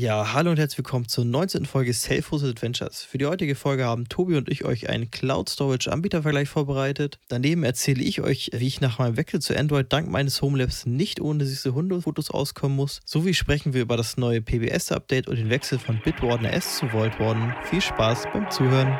[0.00, 1.66] Ja, hallo und herzlich willkommen zur 19.
[1.66, 3.02] Folge Self-Hosted Adventures.
[3.02, 7.18] Für die heutige Folge haben Tobi und ich euch einen Cloud Storage Anbietervergleich vorbereitet.
[7.26, 11.20] Daneben erzähle ich euch, wie ich nach meinem Wechsel zu Android dank meines Homelabs nicht
[11.20, 13.00] ohne süße Hundefotos auskommen muss.
[13.04, 16.86] Sowie sprechen wir über das neue PBS Update und den Wechsel von Bitwarden S zu
[16.90, 17.52] Vault Warden.
[17.68, 18.96] Viel Spaß beim Zuhören.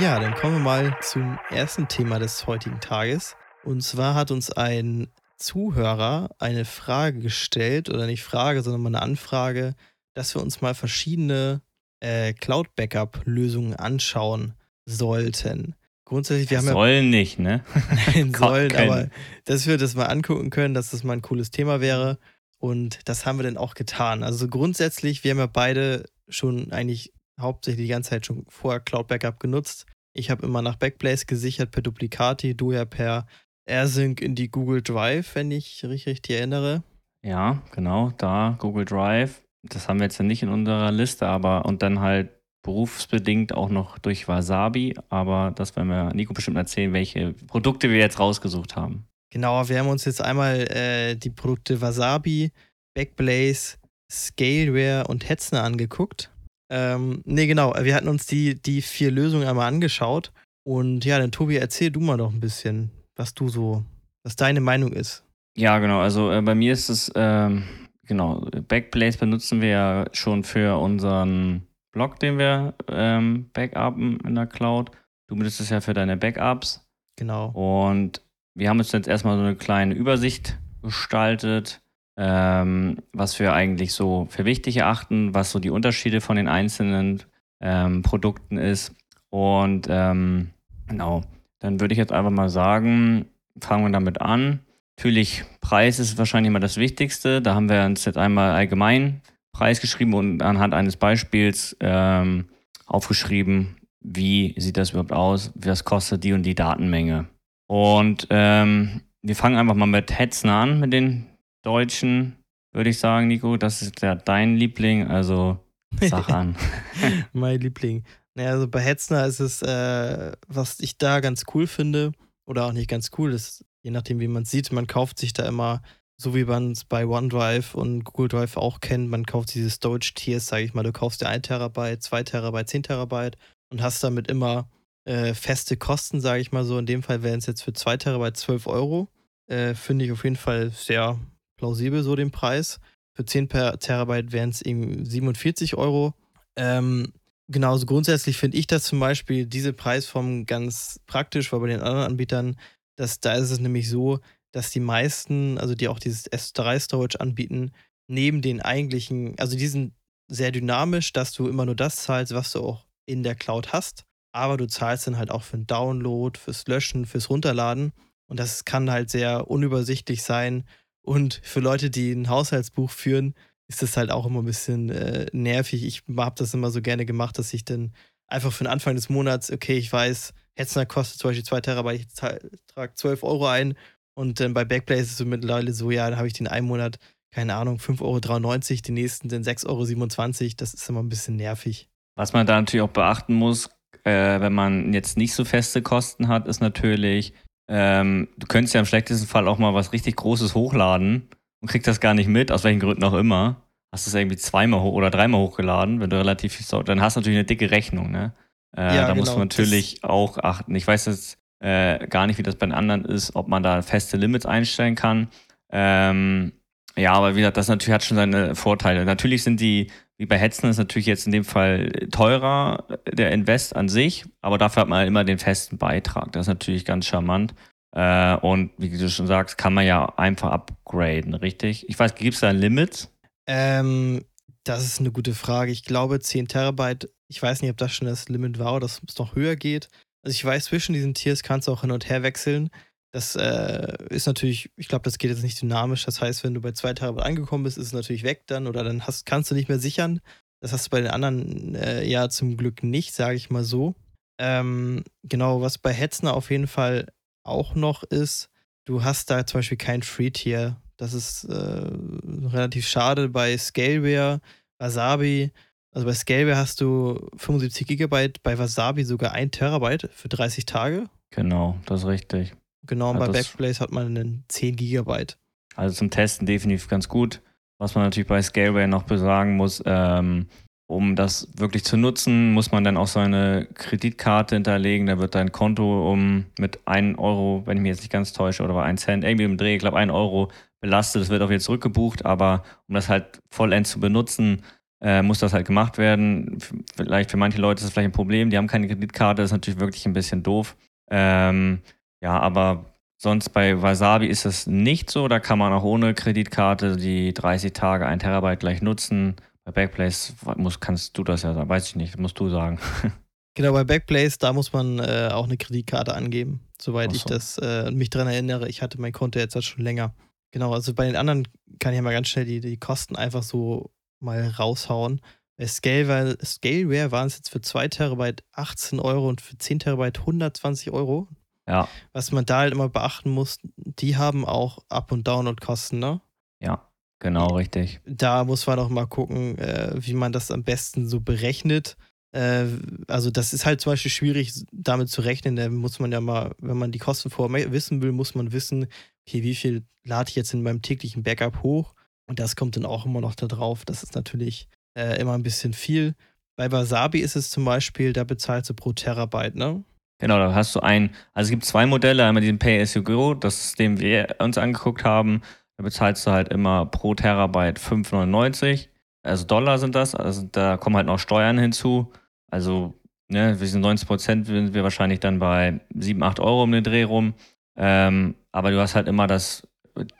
[0.00, 3.36] Ja, dann kommen wir mal zum ersten Thema des heutigen Tages.
[3.62, 9.02] Und zwar hat uns ein Zuhörer eine Frage gestellt, oder nicht Frage, sondern mal eine
[9.02, 9.74] Anfrage,
[10.12, 11.62] dass wir uns mal verschiedene
[12.00, 14.54] äh, Cloud-Backup-Lösungen anschauen
[14.84, 15.76] sollten.
[16.04, 17.64] Grundsätzlich, wir haben sollen ja, nicht, ne?
[18.14, 18.90] Nein, sollen, können.
[18.90, 19.08] aber
[19.44, 22.18] dass wir das mal angucken können, dass das mal ein cooles Thema wäre.
[22.58, 24.24] Und das haben wir dann auch getan.
[24.24, 29.08] Also grundsätzlich, wir haben ja beide schon eigentlich hauptsächlich die ganze Zeit schon vorher Cloud
[29.08, 29.86] Backup genutzt.
[30.16, 33.26] Ich habe immer nach Backblaze gesichert per Duplicati, du ja per
[33.66, 36.82] AirSync in die Google Drive, wenn ich richtig, richtig erinnere.
[37.24, 39.42] Ja, genau, da Google Drive.
[39.62, 42.30] Das haben wir jetzt ja nicht in unserer Liste, aber und dann halt
[42.62, 47.98] berufsbedingt auch noch durch Wasabi, aber das werden wir Nico bestimmt erzählen, welche Produkte wir
[47.98, 49.06] jetzt rausgesucht haben.
[49.30, 52.52] Genau, wir haben uns jetzt einmal äh, die Produkte Wasabi,
[52.94, 53.78] Backblaze,
[54.10, 56.30] Scaleware und Hetzner angeguckt.
[56.74, 57.72] Ähm, nee, genau.
[57.80, 60.32] Wir hatten uns die, die vier Lösungen einmal angeschaut.
[60.66, 63.84] Und ja, dann Tobi, erzähl du mal doch ein bisschen, was du so,
[64.24, 65.24] was deine Meinung ist.
[65.56, 66.00] Ja, genau.
[66.00, 67.62] Also äh, bei mir ist es, ähm,
[68.06, 74.48] genau, Backblaze benutzen wir ja schon für unseren Blog, den wir ähm, backupen in der
[74.48, 74.90] Cloud.
[75.28, 76.84] Du benutzt es ja für deine Backups.
[77.16, 77.50] Genau.
[77.50, 78.20] Und
[78.56, 81.83] wir haben uns jetzt erstmal so eine kleine Übersicht gestaltet
[82.16, 87.22] ähm, was wir eigentlich so für wichtig erachten, was so die Unterschiede von den einzelnen
[87.60, 88.94] ähm, Produkten ist.
[89.30, 90.50] Und ähm,
[90.86, 91.22] genau,
[91.58, 93.26] dann würde ich jetzt einfach mal sagen,
[93.60, 94.60] fangen wir damit an.
[94.96, 97.42] Natürlich, Preis ist wahrscheinlich immer das Wichtigste.
[97.42, 102.46] Da haben wir uns jetzt einmal allgemein Preis geschrieben und anhand eines Beispiels ähm,
[102.86, 107.26] aufgeschrieben, wie sieht das überhaupt aus, was kostet die und die Datenmenge.
[107.66, 111.26] Und ähm, wir fangen einfach mal mit Hetzen an, mit den
[111.64, 112.36] Deutschen,
[112.72, 113.56] würde ich sagen, Nico.
[113.56, 115.58] Das ist ja dein Liebling, also
[116.00, 116.56] sag an.
[117.32, 118.04] mein Liebling.
[118.34, 122.12] Naja, also bei Hetzner ist es, äh, was ich da ganz cool finde,
[122.46, 125.46] oder auch nicht ganz cool, ist, je nachdem, wie man sieht, man kauft sich da
[125.46, 125.82] immer,
[126.16, 130.46] so wie man es bei OneDrive und Google Drive auch kennt, man kauft diese Storage-Tiers,
[130.46, 133.38] sage ich mal, du kaufst dir 1 Terabyte, 2 Terabyte, 10 Terabyte
[133.70, 134.68] und hast damit immer
[135.04, 136.78] äh, feste Kosten, sage ich mal so.
[136.78, 139.08] In dem Fall wären es jetzt für 2 Terabyte 12 Euro.
[139.46, 141.18] Äh, finde ich auf jeden Fall sehr
[141.56, 142.80] plausibel, so den Preis.
[143.14, 146.14] Für 10 per Terabyte wären es eben 47 Euro.
[146.56, 147.12] Ähm,
[147.48, 152.06] genauso grundsätzlich finde ich das zum Beispiel, diese Preisform ganz praktisch, weil bei den anderen
[152.06, 152.56] Anbietern,
[152.96, 154.20] dass, da ist es nämlich so,
[154.52, 157.72] dass die meisten, also die auch dieses S3-Storage anbieten,
[158.08, 159.94] neben den eigentlichen, also die sind
[160.28, 164.04] sehr dynamisch, dass du immer nur das zahlst, was du auch in der Cloud hast.
[164.32, 167.92] Aber du zahlst dann halt auch für den Download, fürs Löschen, fürs Runterladen.
[168.26, 170.64] Und das kann halt sehr unübersichtlich sein.
[171.04, 173.34] Und für Leute, die ein Haushaltsbuch führen,
[173.68, 175.84] ist das halt auch immer ein bisschen äh, nervig.
[175.84, 177.92] Ich habe das immer so gerne gemacht, dass ich dann
[178.26, 182.00] einfach für den Anfang des Monats, okay, ich weiß, Hetzner kostet zum Beispiel 2 Terabyte,
[182.00, 183.74] ich trage 12 Euro ein
[184.14, 186.66] und dann bei Backblaze ist es so mittlerweile so, ja, dann habe ich den einen
[186.66, 186.98] Monat,
[187.32, 191.88] keine Ahnung, 5,93 Euro, den nächsten dann 6,27 Euro, das ist immer ein bisschen nervig.
[192.16, 193.68] Was man da natürlich auch beachten muss,
[194.04, 197.32] äh, wenn man jetzt nicht so feste Kosten hat, ist natürlich,
[197.68, 201.28] ähm, du könntest ja im schlechtesten Fall auch mal was richtig Großes hochladen
[201.60, 203.62] und kriegst das gar nicht mit, aus welchen Gründen auch immer.
[203.92, 207.20] Hast es irgendwie zweimal hoch oder dreimal hochgeladen, wenn du relativ viel dann hast du
[207.20, 208.34] natürlich eine dicke Rechnung, ne?
[208.76, 210.74] Äh, ja, da genau, muss man natürlich auch achten.
[210.74, 213.82] Ich weiß jetzt äh, gar nicht, wie das bei den anderen ist, ob man da
[213.82, 215.28] feste Limits einstellen kann.
[215.70, 216.52] Ähm,
[216.96, 219.04] ja, aber wie gesagt, das natürlich hat schon seine Vorteile.
[219.04, 223.74] Natürlich sind die, wie bei Hetzen, ist natürlich jetzt in dem Fall teurer, der Invest
[223.74, 226.32] an sich, aber dafür hat man halt immer den festen Beitrag.
[226.32, 227.54] Das ist natürlich ganz charmant.
[227.92, 231.88] Äh, und wie du schon sagst, kann man ja einfach upgraden, richtig?
[231.88, 233.08] Ich weiß, gibt es da ein Limit?
[233.46, 234.24] Ähm,
[234.64, 235.70] das ist eine gute Frage.
[235.70, 239.00] Ich glaube 10 Terabyte, ich weiß nicht, ob das schon das Limit war oder dass
[239.06, 239.88] es noch höher geht.
[240.22, 242.70] Also ich weiß, zwischen diesen Tiers kannst du auch hin und her wechseln.
[243.14, 246.04] Das äh, ist natürlich, ich glaube, das geht jetzt nicht dynamisch.
[246.04, 248.82] Das heißt, wenn du bei 2 Terabyte angekommen bist, ist es natürlich weg dann oder
[248.82, 250.20] dann hast, kannst du nicht mehr sichern.
[250.60, 253.94] Das hast du bei den anderen äh, ja zum Glück nicht, sage ich mal so.
[254.40, 257.06] Ähm, genau, was bei Hetzner auf jeden Fall
[257.44, 258.50] auch noch ist,
[258.84, 260.76] du hast da zum Beispiel kein Free-Tier.
[260.96, 263.28] Das ist äh, relativ schade.
[263.28, 264.40] Bei Scaleware,
[264.78, 265.52] Wasabi,
[265.92, 271.08] also bei Scaleware hast du 75 Gigabyte, bei Wasabi sogar 1 Terabyte für 30 Tage.
[271.30, 272.56] Genau, das ist richtig.
[272.86, 275.38] Genau, und ja, bei Backblaze hat man einen 10 Gigabyte.
[275.76, 277.40] Also zum Testen definitiv ganz gut.
[277.78, 280.46] Was man natürlich bei Scaleway noch besagen muss, ähm,
[280.86, 285.06] um das wirklich zu nutzen, muss man dann auch seine Kreditkarte hinterlegen.
[285.06, 288.62] Da wird dein Konto um mit 1 Euro, wenn ich mich jetzt nicht ganz täusche,
[288.62, 290.50] oder bei 1 Cent, irgendwie im Dreh, ich glaube 1 Euro
[290.80, 291.22] belastet.
[291.22, 294.62] Das wird auch jetzt zurückgebucht, aber um das halt vollends zu benutzen,
[295.02, 296.58] äh, muss das halt gemacht werden.
[296.94, 299.52] Vielleicht für manche Leute ist das vielleicht ein Problem, die haben keine Kreditkarte, das ist
[299.52, 300.76] natürlich wirklich ein bisschen doof.
[301.10, 301.80] Ähm,
[302.24, 302.86] ja, aber
[303.18, 305.28] sonst bei Wasabi ist das nicht so.
[305.28, 309.36] Da kann man auch ohne Kreditkarte die 30 Tage, 1 Terabyte gleich nutzen.
[309.64, 312.80] Bei Backplace muss, kannst du das ja sagen, weiß ich nicht, musst du sagen.
[313.56, 317.16] Genau, bei Backplace, da muss man äh, auch eine Kreditkarte angeben, soweit so.
[317.18, 318.68] ich das äh, mich daran erinnere.
[318.68, 320.12] Ich hatte mein Konto jetzt halt schon länger.
[320.50, 321.46] Genau, also bei den anderen
[321.78, 325.20] kann ich ja mal ganz schnell die, die Kosten einfach so mal raushauen.
[325.56, 330.18] Bei Scaleware, Scaleware waren es jetzt für 2 Terabyte 18 Euro und für 10 Terabyte
[330.18, 331.28] 120 Euro.
[331.66, 331.88] Ja.
[332.12, 336.20] Was man da halt immer beachten muss, die haben auch Up- und Download-Kosten, ne?
[336.62, 336.86] Ja,
[337.20, 338.00] genau, richtig.
[338.06, 341.96] Da muss man auch mal gucken, äh, wie man das am besten so berechnet.
[342.32, 342.66] Äh,
[343.08, 345.56] also, das ist halt zum Beispiel schwierig, damit zu rechnen.
[345.56, 348.86] Da muss man ja mal, wenn man die Kosten vorher wissen will, muss man wissen,
[349.26, 351.94] okay, wie viel lade ich jetzt in meinem täglichen Backup hoch?
[352.26, 353.84] Und das kommt dann auch immer noch da drauf.
[353.84, 354.68] Das ist natürlich
[354.98, 356.14] äh, immer ein bisschen viel.
[356.56, 359.82] Bei Wasabi ist es zum Beispiel, da bezahlst du pro Terabyte, ne?
[360.18, 363.98] Genau, da hast du ein, also es gibt zwei Modelle, einmal diesen Pay-as-you-go, das dem
[363.98, 365.42] wir uns angeguckt haben,
[365.76, 368.88] da bezahlst du halt immer pro Terabyte 5,99,
[369.24, 372.12] also Dollar sind das, also da kommen halt noch Steuern hinzu,
[372.48, 372.94] also
[373.28, 376.84] ne, wir sind 90 Prozent, sind wir wahrscheinlich dann bei 7, 8 Euro um den
[376.84, 377.34] Dreh rum,
[377.76, 379.66] ähm, aber du hast halt immer das,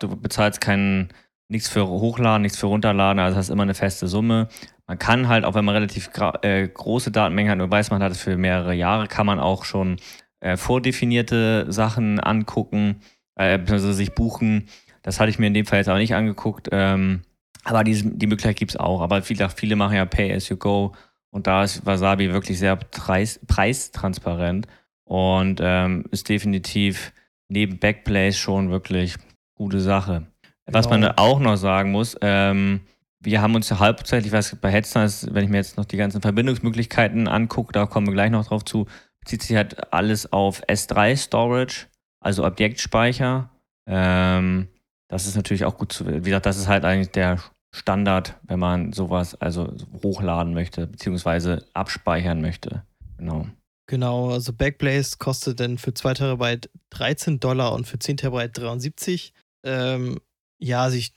[0.00, 1.10] du bezahlst keinen,
[1.48, 4.48] nichts für Hochladen, nichts für Runterladen, also hast immer eine feste Summe.
[4.86, 6.10] Man kann halt, auch wenn man relativ
[6.42, 9.64] äh, große Datenmengen hat, nur weiß man hat es für mehrere Jahre, kann man auch
[9.64, 9.96] schon
[10.40, 13.00] äh, vordefinierte Sachen angucken,
[13.36, 14.68] äh, beziehungsweise sich buchen.
[15.02, 16.68] Das hatte ich mir in dem Fall jetzt auch nicht angeguckt.
[16.70, 17.22] Ähm,
[17.64, 19.00] aber die, die Möglichkeit gibt es auch.
[19.00, 20.92] Aber viele, viele machen ja Pay as you go.
[21.30, 24.68] Und da ist Wasabi wirklich sehr preis, preistransparent
[25.04, 27.12] und ähm, ist definitiv
[27.48, 29.16] neben Backplace schon wirklich
[29.54, 30.26] gute Sache.
[30.66, 30.78] Genau.
[30.78, 32.80] Was man auch noch sagen muss, ähm,
[33.24, 36.20] wir haben uns ja hauptsächlich, was bei Hetzner wenn ich mir jetzt noch die ganzen
[36.20, 38.86] Verbindungsmöglichkeiten angucke, da kommen wir gleich noch drauf zu,
[39.20, 41.86] bezieht sich halt alles auf S3 Storage,
[42.20, 43.50] also Objektspeicher.
[43.86, 44.68] Ähm,
[45.08, 47.38] das ist natürlich auch gut zu, wie gesagt, das ist halt eigentlich der
[47.74, 52.84] Standard, wenn man sowas also hochladen möchte, beziehungsweise abspeichern möchte.
[53.18, 53.46] Genau.
[53.86, 59.34] Genau, also Backblaze kostet dann für 2 Terabyte 13 Dollar und für 10 Terabyte 73.
[59.64, 60.20] Ähm,
[60.58, 61.12] ja, also ich,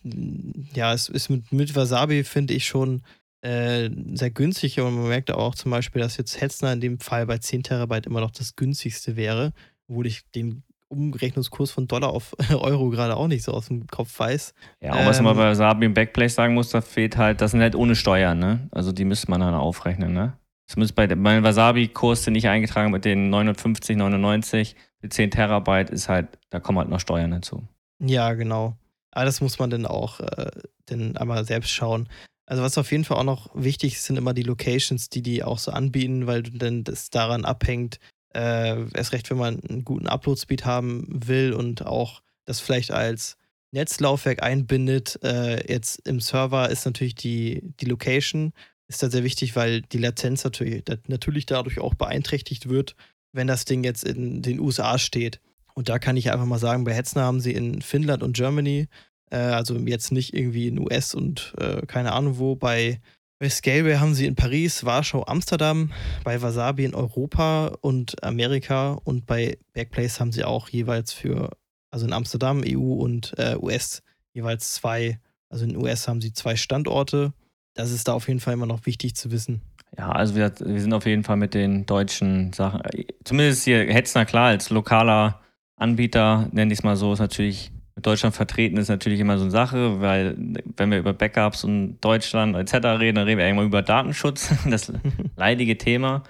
[0.74, 3.02] ja, es ist mit, mit Wasabi, finde ich, schon
[3.42, 7.26] äh, sehr günstig, aber man merkt auch zum Beispiel, dass jetzt Hetzner in dem Fall
[7.26, 9.54] bei 10 Terabyte immer noch das günstigste wäre,
[9.88, 14.20] obwohl ich den Umrechnungskurs von Dollar auf Euro gerade auch nicht so aus dem Kopf
[14.20, 14.54] weiß.
[14.82, 17.52] Ja, und ähm, was man bei Wasabi im Backplace sagen muss, da fehlt halt, das
[17.52, 18.68] sind halt ohne Steuern, ne?
[18.72, 20.38] Also die müsste man dann aufrechnen, ne?
[20.68, 25.90] Das muss bei meinem Wasabi-Kurs, den ich eingetragen mit den 950, 99, die 10 Terabyte
[25.90, 27.64] ist halt, da kommen halt noch Steuern dazu.
[28.00, 28.76] Ja, genau.
[29.12, 30.52] Aber das muss man dann auch äh,
[30.86, 32.08] dann einmal selbst schauen.
[32.46, 35.44] Also was auf jeden Fall auch noch wichtig ist, sind immer die Locations, die die
[35.44, 38.00] auch so anbieten, weil dann das daran abhängt,
[38.34, 43.38] äh, erst recht, wenn man einen guten Upload-Speed haben will und auch das vielleicht als
[43.72, 45.20] Netzlaufwerk einbindet.
[45.24, 48.54] Äh, jetzt im Server ist natürlich die, die Location
[48.88, 52.96] ist da sehr wichtig, weil die Latenz natürlich, natürlich dadurch auch beeinträchtigt wird,
[53.34, 55.42] wenn das Ding jetzt in den USA steht.
[55.78, 58.88] Und da kann ich einfach mal sagen, bei Hetzner haben sie in Finnland und Germany,
[59.30, 63.00] äh, also jetzt nicht irgendwie in US und äh, keine Ahnung wo, bei,
[63.38, 65.92] bei Scaleway haben sie in Paris, Warschau, Amsterdam,
[66.24, 71.52] bei Wasabi in Europa und Amerika und bei Backplace haben sie auch jeweils für,
[71.92, 74.02] also in Amsterdam, EU und äh, US
[74.34, 75.20] jeweils zwei,
[75.50, 77.34] also in US haben sie zwei Standorte
[77.78, 79.62] das ist da auf jeden Fall immer noch wichtig zu wissen.
[79.98, 82.82] Ja, also wir, wir sind auf jeden Fall mit den deutschen Sachen,
[83.24, 85.40] zumindest hier Hetzner klar, als lokaler
[85.78, 89.44] Anbieter, nenne ich es mal so, ist natürlich mit Deutschland vertreten, ist natürlich immer so
[89.44, 90.36] eine Sache, weil
[90.76, 93.00] wenn wir über Backups und Deutschland etc.
[93.00, 94.92] reden, dann reden wir irgendwann über Datenschutz, das
[95.36, 96.24] leidige Thema.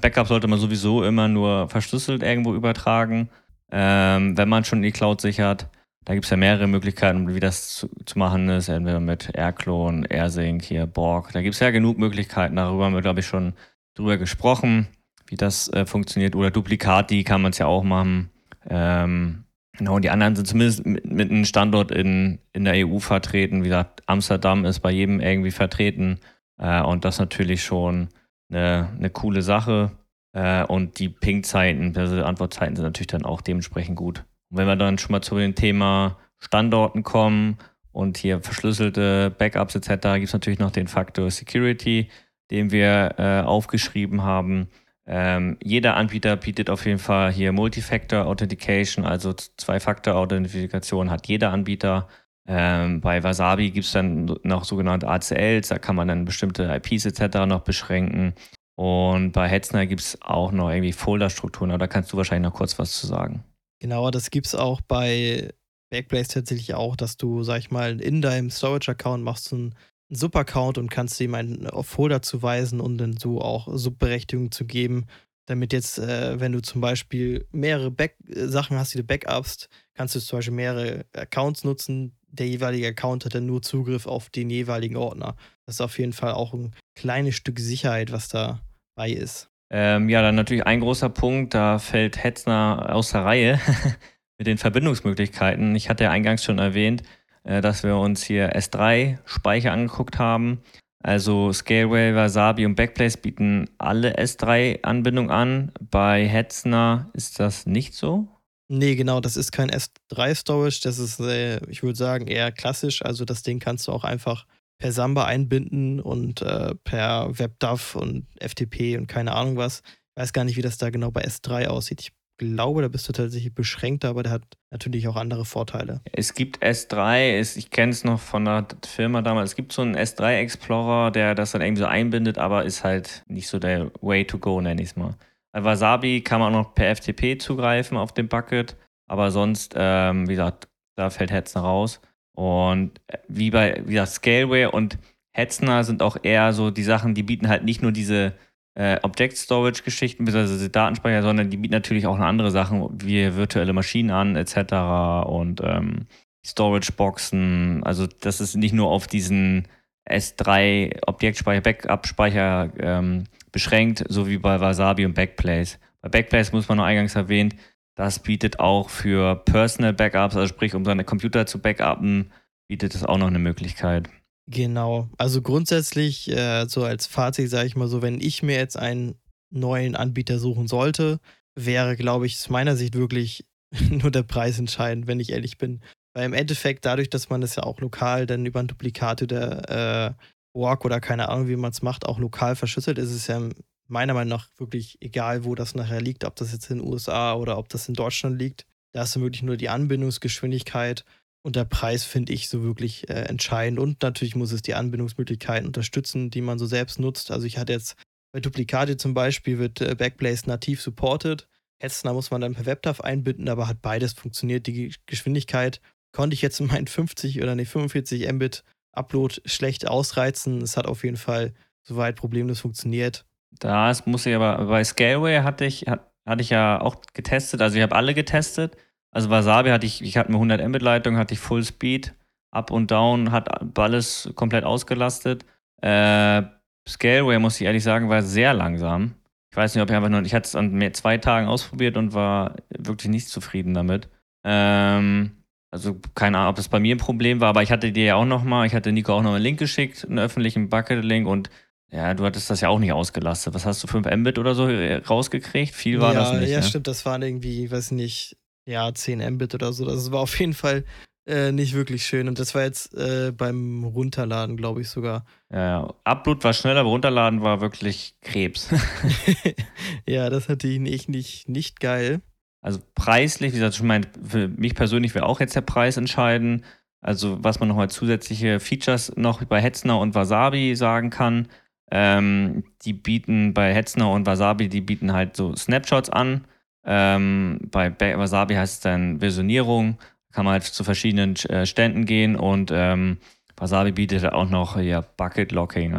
[0.00, 3.28] Backup sollte man sowieso immer nur verschlüsselt irgendwo übertragen,
[3.70, 5.68] ähm, wenn man schon die Cloud sichert.
[6.04, 10.06] Da gibt es ja mehrere Möglichkeiten, wie das zu, zu machen ist, entweder mit Airclone,
[10.10, 11.32] AirSync, hier Borg.
[11.32, 12.56] Da gibt es ja genug Möglichkeiten.
[12.56, 13.52] Darüber haben wir, glaube ich, schon
[13.94, 14.88] drüber gesprochen,
[15.26, 16.34] wie das äh, funktioniert.
[16.34, 18.30] Oder Duplikat, die kann man es ja auch machen.
[18.68, 19.44] Ähm,
[19.76, 23.62] genau, und die anderen sind zumindest mit, mit einem Standort in, in der EU vertreten.
[23.62, 26.20] Wie gesagt, Amsterdam ist bei jedem irgendwie vertreten.
[26.58, 28.08] Äh, und das natürlich schon
[28.50, 29.92] eine, eine coole Sache.
[30.32, 34.24] Äh, und die Ping-Zeiten, also Antwortzeiten sind natürlich dann auch dementsprechend gut.
[34.50, 37.58] Und wenn wir dann schon mal zu dem Thema Standorten kommen
[37.92, 42.08] und hier verschlüsselte Backups etc., gibt es natürlich noch den Faktor Security,
[42.50, 44.68] den wir äh, aufgeschrieben haben.
[45.14, 52.08] Ähm, jeder Anbieter bietet auf jeden Fall hier Multifactor Authentication, also Zwei-Faktor-Authentifikation hat jeder Anbieter.
[52.48, 57.04] Ähm, bei Wasabi gibt es dann noch sogenannte ACLs, da kann man dann bestimmte IPs
[57.04, 57.44] etc.
[57.46, 58.32] noch beschränken.
[58.74, 62.56] Und bei Hetzner gibt es auch noch irgendwie Folderstrukturen, aber da kannst du wahrscheinlich noch
[62.56, 63.44] kurz was zu sagen.
[63.80, 65.52] Genau, das gibt es auch bei
[65.90, 69.74] Backblaze tatsächlich auch, dass du, sag ich mal, in deinem Storage-Account machst einen, einen
[70.14, 75.06] Sub-Account und kannst ihm einen auf Folder zuweisen und dann so auch Subberechtigungen zu geben,
[75.46, 80.14] damit jetzt, äh, wenn du zum Beispiel mehrere Back Sachen hast, die du backupst, kannst
[80.14, 82.16] du zum Beispiel mehrere Accounts nutzen.
[82.28, 85.36] Der jeweilige Account hat dann nur Zugriff auf den jeweiligen Ordner.
[85.66, 89.48] Das ist auf jeden Fall auch ein kleines Stück Sicherheit, was dabei ist.
[89.70, 93.60] Ähm, ja, dann natürlich ein großer Punkt, da fällt Hetzner aus der Reihe
[94.38, 95.74] mit den Verbindungsmöglichkeiten.
[95.74, 97.04] Ich hatte ja eingangs schon erwähnt, äh,
[97.44, 100.62] dass wir uns hier S3-Speicher angeguckt haben.
[101.02, 105.72] Also Scaleway, Wasabi und Backblaze bieten alle S3-Anbindung an.
[105.80, 108.28] Bei Hetzner ist das nicht so.
[108.68, 113.04] Nee, genau, das ist kein S3-Storage, das ist, äh, ich würde sagen, eher klassisch.
[113.04, 114.46] Also das Ding kannst du auch einfach
[114.78, 119.82] per Samba einbinden und äh, per WebDAV und FTP und keine Ahnung was.
[120.14, 122.00] Ich weiß gar nicht, wie das da genau bei S3 aussieht.
[122.00, 126.00] Ich glaube, da bist du tatsächlich beschränkter, aber der hat natürlich auch andere Vorteile.
[126.12, 129.96] Es gibt S3, ich kenne es noch von der Firma damals, es gibt so einen
[129.96, 134.26] S3 Explorer, der das dann irgendwie so einbindet, aber ist halt nicht so der Way
[134.26, 135.14] to go, nenne ich es mal.
[135.52, 140.28] Bei Wasabi kann man auch noch per FTP zugreifen auf dem Bucket, aber sonst, ähm,
[140.28, 142.00] wie gesagt, da fällt Hetzner raus.
[142.34, 144.98] Und äh, wie bei, wie gesagt, Scaleware und
[145.32, 148.34] Hetzner sind auch eher so die Sachen, die bieten halt nicht nur diese
[148.74, 150.68] äh, Object Storage Geschichten bzw.
[150.68, 155.26] Datenspeicher, sondern die bieten natürlich auch noch andere Sachen wie virtuelle Maschinen an etc.
[155.28, 156.06] und ähm,
[156.44, 157.82] Storage Boxen.
[157.84, 159.68] Also das ist nicht nur auf diesen
[160.08, 165.78] S3 Objektspeicher, Backup-Speicher ähm, beschränkt, so wie bei Wasabi und Backblaze.
[166.00, 167.54] Bei Backblaze muss man noch eingangs erwähnen,
[167.94, 172.32] das bietet auch für Personal Backups, also sprich, um seine Computer zu backuppen,
[172.66, 174.08] bietet es auch noch eine Möglichkeit.
[174.48, 175.08] Genau.
[175.18, 179.14] Also grundsätzlich, äh, so als Fazit sage ich mal so, wenn ich mir jetzt einen
[179.50, 181.20] neuen Anbieter suchen sollte,
[181.54, 183.44] wäre, glaube ich, aus meiner Sicht wirklich
[183.90, 185.80] nur der Preis entscheidend, wenn ich ehrlich bin.
[186.14, 190.08] Weil im Endeffekt, dadurch, dass man das ja auch lokal dann über ein Duplikat oder
[190.08, 190.14] äh,
[190.54, 193.48] Walk oder keine Ahnung, wie man es macht, auch lokal verschlüsselt, ist es ja
[193.88, 197.34] meiner Meinung nach wirklich egal, wo das nachher liegt, ob das jetzt in den USA
[197.34, 198.66] oder ob das in Deutschland liegt.
[198.92, 201.04] Da ist wirklich nur die Anbindungsgeschwindigkeit
[201.42, 203.78] und der Preis finde ich so wirklich äh, entscheidend.
[203.78, 207.30] Und natürlich muss es die Anbindungsmöglichkeiten unterstützen, die man so selbst nutzt.
[207.30, 207.96] Also ich hatte jetzt
[208.32, 211.48] bei Duplicate zum Beispiel wird äh, Backblaze nativ supported.
[211.80, 214.66] Hetzner muss man dann per WebDAV einbinden, aber hat beides funktioniert.
[214.68, 215.80] Die Geschwindigkeit
[216.12, 220.62] konnte ich jetzt in meinen 50 oder nee, 45 Mbit Upload schlecht ausreizen.
[220.62, 223.26] Es hat auf jeden Fall soweit problemlos funktioniert.
[223.58, 227.82] Das muss ich aber, bei Scaleway hatte ich, hatte ich ja auch getestet, also ich
[227.82, 228.76] habe alle getestet
[229.12, 232.14] also Wasabi hatte ich, ich hatte eine 100 Mbit Leitung, hatte ich Full Speed,
[232.50, 235.44] Up und Down, hat alles komplett ausgelastet.
[235.82, 236.42] Äh,
[236.88, 239.14] Scaleway, muss ich ehrlich sagen, war sehr langsam.
[239.50, 241.96] Ich weiß nicht, ob ich einfach nur, ich hatte es an mehr, zwei Tagen ausprobiert
[241.96, 244.08] und war wirklich nicht zufrieden damit.
[244.44, 248.04] Ähm, also keine Ahnung, ob das bei mir ein Problem war, aber ich hatte dir
[248.04, 251.50] ja auch nochmal, ich hatte Nico auch noch einen Link geschickt, einen öffentlichen Bucket-Link und
[251.90, 253.52] ja, du hattest das ja auch nicht ausgelastet.
[253.52, 255.74] Was hast du, 5 Mbit oder so rausgekriegt?
[255.74, 256.50] Viel war ja, das nicht.
[256.50, 256.62] Ja, ne?
[256.62, 259.84] stimmt, das waren irgendwie, weiß nicht, ja, 10 Mbit oder so.
[259.84, 260.84] Das war auf jeden Fall
[261.26, 262.28] äh, nicht wirklich schön.
[262.28, 265.24] Und das war jetzt äh, beim Runterladen, glaube ich sogar.
[265.52, 265.92] Ja.
[266.04, 268.68] Upload war schneller, aber Runterladen war wirklich Krebs.
[270.06, 272.20] ja, das hatte ich nicht, nicht, nicht geil.
[272.60, 276.64] Also preislich, wie gesagt, ich meine, für mich persönlich wäre auch jetzt der Preis entscheiden.
[277.00, 281.48] Also was man nochmal zusätzliche Features noch bei Hetzner und Wasabi sagen kann.
[281.90, 286.44] Ähm, die bieten bei Hetzner und Wasabi, die bieten halt so Snapshots an
[286.84, 289.98] ähm, bei Wasabi heißt es dann Versionierung.
[290.32, 293.18] Kann man halt zu verschiedenen äh, Ständen gehen und ähm,
[293.56, 295.94] Wasabi bietet auch noch ja, Bucket Locking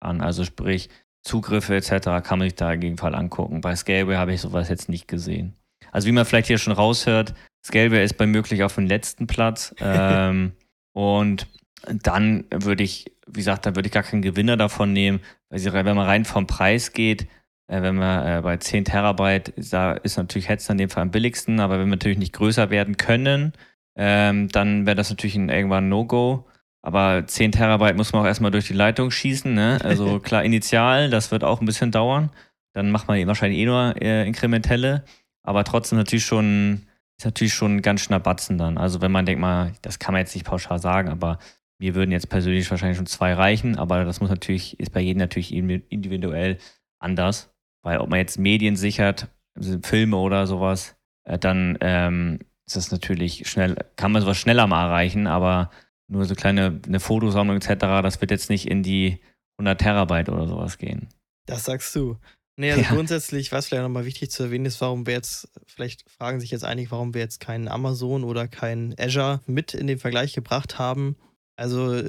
[0.00, 0.20] an.
[0.20, 0.90] Also sprich,
[1.22, 2.22] Zugriffe etc.
[2.22, 3.60] kann man sich da in Fall angucken.
[3.60, 5.54] Bei Scaleware habe ich sowas jetzt nicht gesehen.
[5.92, 7.34] Also wie man vielleicht hier schon raushört,
[7.64, 9.74] Scaleware ist bei möglich auf dem letzten Platz.
[9.80, 10.52] ähm,
[10.92, 11.48] und
[11.86, 15.96] dann würde ich, wie gesagt, da würde ich gar keinen Gewinner davon nehmen, weil wenn
[15.96, 17.26] man rein vom Preis geht,
[17.70, 21.60] wenn wir äh, bei 10 Terabyte, da ist natürlich Hetzner in dem Fall am billigsten,
[21.60, 23.52] aber wenn wir natürlich nicht größer werden können,
[23.96, 26.46] ähm, dann wäre das natürlich ein, irgendwann ein No-Go.
[26.82, 29.52] Aber 10 Terabyte muss man auch erstmal durch die Leitung schießen.
[29.54, 29.78] Ne?
[29.84, 32.30] Also klar, initial, das wird auch ein bisschen dauern.
[32.72, 35.04] dann macht man wahrscheinlich eh nur äh, inkrementelle,
[35.42, 36.86] aber trotzdem natürlich schon,
[37.18, 38.78] ist natürlich schon ein ganz schöner Batzen dann.
[38.78, 41.38] Also wenn man denkt mal, das kann man jetzt nicht pauschal sagen, aber
[41.78, 45.18] mir würden jetzt persönlich wahrscheinlich schon zwei reichen, aber das muss natürlich, ist bei jedem
[45.20, 46.58] natürlich individuell
[46.98, 47.50] anders.
[47.82, 52.92] Weil ob man jetzt Medien sichert, also Filme oder sowas, äh, dann ähm, ist das
[52.92, 55.70] natürlich schnell, kann man sowas schneller mal erreichen, aber
[56.08, 59.20] nur so kleine eine Fotosammlung etc., das wird jetzt nicht in die
[59.58, 61.08] 100 Terabyte oder sowas gehen.
[61.46, 62.16] Das sagst du.
[62.56, 62.90] Nee, also ja.
[62.90, 66.64] grundsätzlich, was vielleicht nochmal wichtig zu erwähnen ist, warum wir jetzt, vielleicht fragen sich jetzt
[66.64, 71.16] einige, warum wir jetzt keinen Amazon oder keinen Azure mit in den Vergleich gebracht haben.
[71.56, 72.02] Also,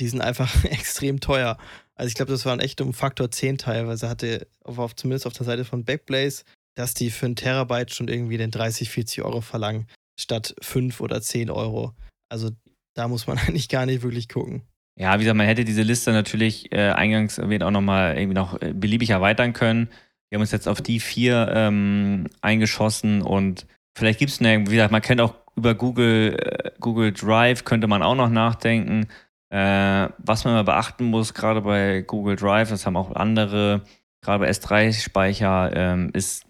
[0.00, 1.58] die sind einfach extrem teuer.
[1.94, 5.32] Also, ich glaube, das waren echt um Faktor 10 teilweise, hatte auf, auf, zumindest auf
[5.32, 9.40] der Seite von Backblaze, dass die für einen Terabyte schon irgendwie den 30, 40 Euro
[9.40, 9.86] verlangen,
[10.18, 11.94] statt 5 oder 10 Euro.
[12.28, 12.50] Also,
[12.94, 14.62] da muss man eigentlich gar nicht wirklich gucken.
[14.96, 18.60] Ja, wie gesagt, man hätte diese Liste natürlich äh, eingangs erwähnt auch nochmal irgendwie noch
[18.60, 19.88] äh, beliebig erweitern können.
[20.28, 24.90] Wir haben uns jetzt auf die vier ähm, eingeschossen und vielleicht gibt es wie gesagt,
[24.92, 29.06] man kennt auch über Google, äh, Google Drive, könnte man auch noch nachdenken.
[29.50, 33.82] Äh, was man mal beachten muss, gerade bei Google Drive, das haben auch andere,
[34.20, 36.44] gerade bei S3-Speicher, ähm, ist,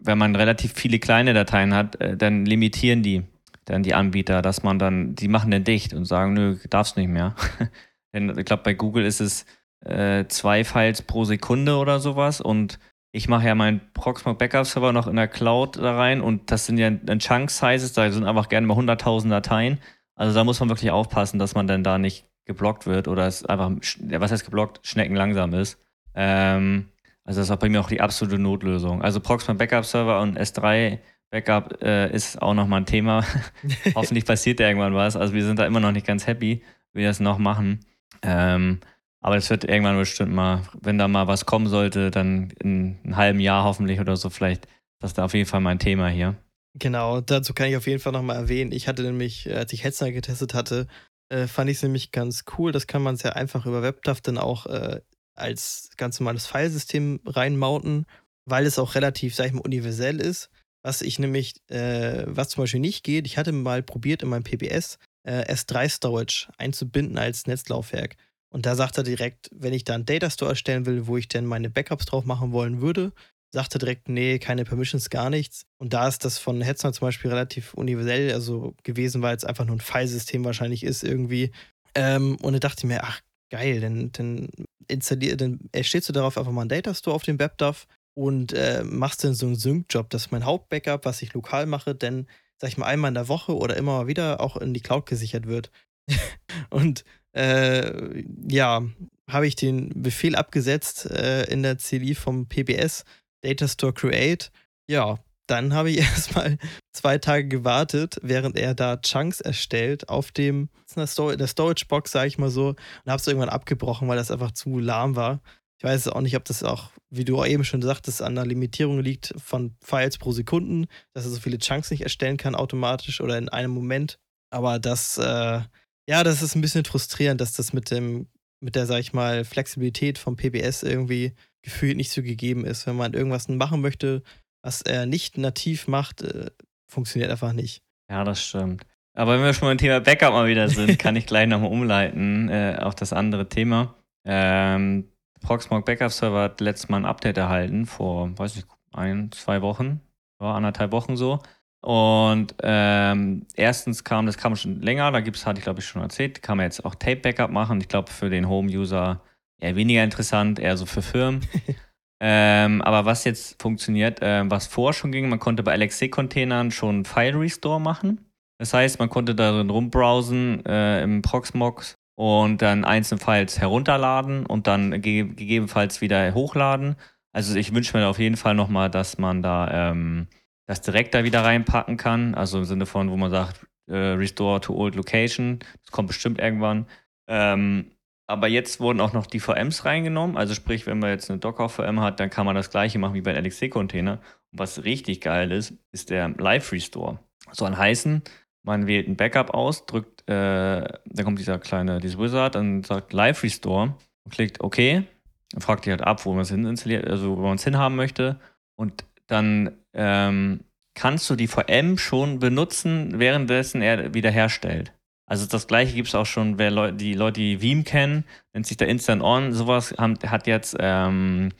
[0.00, 3.24] wenn man relativ viele kleine Dateien hat, äh, dann limitieren die
[3.68, 7.08] dann die Anbieter, dass man dann, die machen den dicht und sagen, nö, darfst nicht
[7.08, 7.34] mehr.
[8.12, 9.44] Denn ich glaube, bei Google ist es
[9.84, 12.78] äh, zwei Files pro Sekunde oder sowas und
[13.10, 16.66] ich mache ja meinen Proxmox Backup Server noch in der Cloud da rein und das
[16.66, 19.78] sind ja Chunk Sizes, da sind einfach gerne mal 100.000 Dateien.
[20.14, 23.44] Also da muss man wirklich aufpassen, dass man dann da nicht geblockt wird oder es
[23.46, 25.78] einfach, was heißt geblockt, Schnecken langsam ist.
[26.14, 26.88] Ähm,
[27.24, 29.02] also das ist auch bei mir auch die absolute Notlösung.
[29.02, 30.98] Also Proxmox Backup Server und S3
[31.30, 33.22] Backup äh, ist auch nochmal ein Thema.
[33.94, 35.14] Hoffentlich passiert da irgendwann was.
[35.14, 36.62] Also wir sind da immer noch nicht ganz happy,
[36.94, 37.80] wie wir das noch machen.
[38.22, 38.80] Ähm,
[39.20, 43.16] aber es wird irgendwann bestimmt mal, wenn da mal was kommen sollte, dann in einem
[43.16, 44.66] halben Jahr hoffentlich oder so vielleicht,
[45.00, 46.34] das ist da auf jeden Fall mein Thema hier.
[46.74, 48.72] Genau, dazu kann ich auf jeden Fall nochmal erwähnen.
[48.72, 50.86] Ich hatte nämlich, als ich Hetzner getestet hatte,
[51.28, 52.72] äh, fand ich es nämlich ganz cool.
[52.72, 55.00] Das kann man sehr einfach über WebDAV dann auch äh,
[55.34, 58.06] als ganz normales Filesystem reinmounten,
[58.44, 60.50] weil es auch relativ, sag ich mal, universell ist.
[60.82, 64.44] Was ich nämlich, äh, was zum Beispiel nicht geht, ich hatte mal probiert in meinem
[64.44, 68.16] PBS äh, S3 Storage einzubinden als Netzlaufwerk.
[68.50, 71.28] Und da sagt er direkt, wenn ich da einen Data Store erstellen will, wo ich
[71.28, 73.12] denn meine Backups drauf machen wollen würde,
[73.50, 75.64] sagt er direkt, nee, keine Permissions, gar nichts.
[75.78, 79.64] Und da ist das von Hetzner zum Beispiel relativ universell also gewesen, weil es einfach
[79.64, 81.52] nur ein Filesystem wahrscheinlich ist irgendwie.
[81.94, 84.48] Ähm, und da dachte ich mir, ach geil, dann, dann
[84.88, 88.82] installiert, dann erstellst du darauf einfach mal einen Data Store auf dem WebDAV und äh,
[88.84, 90.10] machst dann so einen Sync-Job.
[90.10, 92.26] Das ist mein Hauptbackup, was ich lokal mache, denn,
[92.60, 95.06] sag ich mal, einmal in der Woche oder immer mal wieder auch in die Cloud
[95.06, 95.70] gesichert wird.
[96.70, 98.82] und äh, ja,
[99.28, 103.04] habe ich den Befehl abgesetzt äh, in der CLI vom PBS,
[103.42, 104.50] Data Store Create.
[104.88, 106.58] Ja, dann habe ich erstmal
[106.92, 112.28] zwei Tage gewartet, während er da Chunks erstellt auf dem in der Storage Box, sage
[112.28, 115.40] ich mal so, und habe es irgendwann abgebrochen, weil das einfach zu lahm war.
[115.78, 118.98] Ich weiß auch nicht, ob das auch, wie du eben schon sagtest, an der Limitierung
[118.98, 123.38] liegt von Files pro Sekunden, dass er so viele Chunks nicht erstellen kann automatisch oder
[123.38, 124.18] in einem Moment.
[124.50, 125.60] Aber das, äh,
[126.08, 128.26] ja, das ist ein bisschen frustrierend, dass das mit dem,
[128.60, 131.32] mit der, sag ich mal, Flexibilität vom PBS irgendwie
[131.68, 132.86] gefühlt nicht so gegeben ist.
[132.86, 134.22] Wenn man irgendwas machen möchte,
[134.62, 136.50] was er nicht nativ macht, äh,
[136.88, 137.82] funktioniert einfach nicht.
[138.10, 138.84] Ja, das stimmt.
[139.14, 142.48] Aber wenn wir schon beim Thema Backup mal wieder sind, kann ich gleich nochmal umleiten
[142.48, 143.94] äh, auf das andere Thema.
[144.24, 145.08] Ähm,
[145.40, 150.00] Proxmox Backup Server hat letztes Mal ein Update erhalten, vor, weiß ich, ein, zwei Wochen,
[150.40, 151.40] ja, anderthalb Wochen so.
[151.80, 155.86] Und ähm, erstens kam, das kam schon länger, da gibt es, hatte ich glaube ich
[155.86, 157.80] schon erzählt, kann man jetzt auch Tape-Backup machen.
[157.80, 159.20] Ich glaube für den Home-User
[159.60, 161.46] eher weniger interessant, eher so für Firmen.
[162.20, 167.04] ähm, aber was jetzt funktioniert, äh, was vorher schon ging, man konnte bei LXC-Containern schon
[167.04, 168.26] File-Restore machen.
[168.58, 174.66] Das heißt, man konnte darin rumbrowsen äh, im Proxmox und dann einzelne Files herunterladen und
[174.66, 176.96] dann ge gegebenenfalls wieder hochladen.
[177.32, 180.26] Also ich wünsche mir auf jeden Fall nochmal, dass man da ähm,
[180.66, 182.34] das direkt da wieder reinpacken kann.
[182.34, 185.60] Also im Sinne von, wo man sagt, äh, Restore to Old Location.
[185.84, 186.86] Das kommt bestimmt irgendwann.
[187.28, 187.92] Ähm,
[188.28, 190.36] aber jetzt wurden auch noch die VMs reingenommen.
[190.36, 193.22] Also sprich, wenn man jetzt eine Docker-VM hat, dann kann man das gleiche machen wie
[193.22, 194.20] bei LXC-Container.
[194.52, 197.18] Und was richtig geil ist, ist der Live Restore.
[197.52, 198.22] Soll heißen,
[198.62, 203.14] man wählt ein Backup aus, drückt äh, da kommt dieser kleine, dieses Wizard und sagt
[203.14, 204.76] Live Restore und klickt OK.
[204.76, 207.96] Dann fragt ihr halt ab, wo man es hin installiert, also wo man es hinhaben
[207.96, 208.38] möchte.
[208.76, 210.64] Und dann ähm,
[210.94, 214.92] kannst du die VM schon benutzen, währenddessen er wiederherstellt.
[215.28, 218.66] Also das gleiche gibt es auch schon, wer Leute, die Leute, die Veeam kennen, nennt
[218.66, 219.52] sich da Instant On.
[219.52, 221.50] Sowas haben, hat jetzt ähm,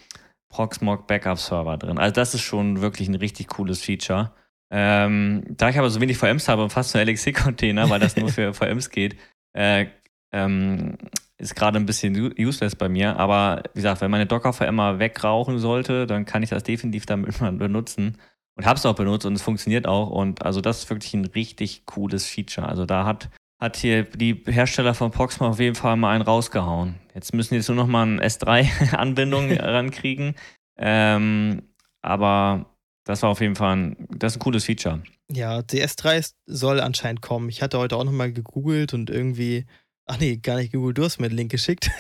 [0.48, 1.98] Proxmox Backup Server drin.
[1.98, 4.32] Also das ist schon wirklich ein richtig cooles Feature.
[4.70, 8.28] Ähm, da ich aber so wenig VMs habe und fast nur LXC-Container, weil das nur
[8.28, 9.16] für VMs geht,
[9.54, 9.86] äh,
[10.32, 10.96] ähm,
[11.38, 13.16] ist gerade ein bisschen useless bei mir.
[13.16, 17.40] Aber wie gesagt, wenn meine Docker-VM mal wegrauchen sollte, dann kann ich das definitiv damit
[17.40, 18.18] mal benutzen.
[18.56, 20.10] Und habe es auch benutzt und es funktioniert auch.
[20.10, 22.68] Und also das ist wirklich ein richtig cooles Feature.
[22.68, 26.94] Also da hat, hat hier die Hersteller von Proxma auf jeden Fall mal einen rausgehauen.
[27.14, 30.34] Jetzt müssen die jetzt nur noch mal eine S3-Anbindung rankriegen.
[30.76, 31.62] Ähm,
[32.00, 32.66] aber
[33.04, 35.02] das war auf jeden Fall ein, das ist ein cooles Feature.
[35.32, 37.48] Ja, die S3 soll anscheinend kommen.
[37.48, 39.66] Ich hatte heute auch nochmal gegoogelt und irgendwie,
[40.06, 41.90] ach nee, gar nicht gegoogelt, du hast mir einen Link geschickt,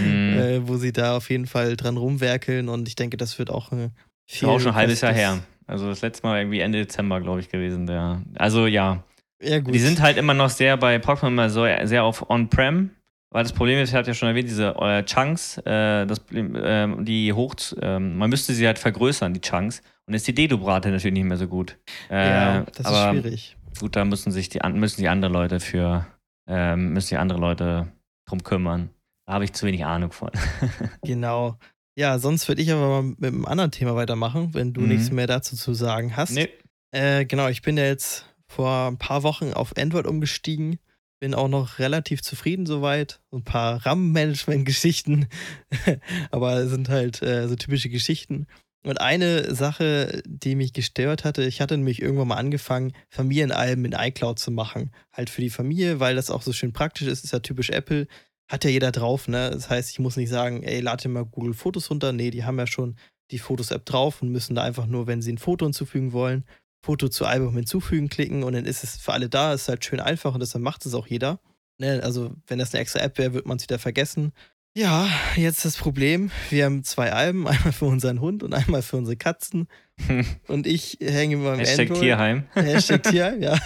[0.00, 0.04] mm.
[0.38, 3.72] äh, wo sie da auf jeden Fall dran rumwerkeln und ich denke, das wird auch
[3.72, 3.90] ein
[4.26, 4.48] viel.
[4.48, 5.40] Auch schon ein halbes Jahr her.
[5.66, 7.86] Also das letzte Mal irgendwie Ende Dezember, glaube ich, gewesen.
[7.86, 8.22] Der.
[8.36, 9.02] Also ja.
[9.44, 9.74] Ja, gut.
[9.74, 12.90] Die sind halt immer noch sehr bei Pokémon immer so sehr auf On-Prem
[13.34, 16.86] weil das Problem ist, ich hatte ja schon erwähnt, diese äh, Chunks, äh, das, äh,
[17.02, 19.82] die hoch, ähm, man müsste sie halt vergrößern, die Chunks.
[20.06, 21.76] Und ist die Dedubrate natürlich nicht mehr so gut.
[22.08, 23.56] Äh, ja, das ist schwierig.
[23.80, 26.06] Gut, da müssen sich die, müssen die andere Leute für,
[26.48, 27.88] ähm, müssen die andere Leute
[28.28, 28.90] drum kümmern.
[29.26, 30.30] Da habe ich zu wenig Ahnung von.
[31.02, 31.58] genau.
[31.98, 34.88] Ja, sonst würde ich aber mal mit einem anderen Thema weitermachen, wenn du mhm.
[34.90, 36.30] nichts mehr dazu zu sagen hast.
[36.30, 36.50] Nee.
[36.92, 40.78] Äh, genau, ich bin ja jetzt vor ein paar Wochen auf Android umgestiegen
[41.24, 43.18] bin auch noch relativ zufrieden soweit.
[43.32, 45.26] Ein paar RAM-Management-Geschichten,
[46.30, 48.46] aber sind halt äh, so typische Geschichten.
[48.84, 53.92] Und eine Sache, die mich gestört hatte, ich hatte nämlich irgendwann mal angefangen, Familienalben in
[53.92, 54.92] iCloud zu machen.
[55.14, 58.06] Halt für die Familie, weil das auch so schön praktisch ist, ist ja typisch Apple.
[58.46, 59.50] Hat ja jeder drauf, ne?
[59.50, 62.12] Das heißt, ich muss nicht sagen, ey, lade mal Google Fotos runter.
[62.12, 62.96] Nee, die haben ja schon
[63.30, 66.44] die Fotos-App drauf und müssen da einfach nur, wenn sie ein Foto hinzufügen wollen,
[66.84, 69.54] Foto zu Album hinzufügen klicken und dann ist es für alle da.
[69.54, 71.40] Ist halt schön einfach und deshalb macht es auch jeder.
[71.78, 72.00] Ne?
[72.02, 74.32] Also, wenn das eine extra App wäre, würde man es wieder vergessen.
[74.76, 76.30] Ja, jetzt das Problem.
[76.50, 79.68] Wir haben zwei Alben, einmal für unseren Hund und einmal für unsere Katzen.
[80.48, 82.00] Und ich hänge mit meinem Hashtag Android.
[82.00, 82.44] Tierheim.
[82.54, 83.56] Hashtag Tierheim, ja.